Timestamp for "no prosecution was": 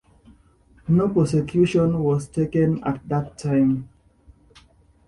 0.87-2.27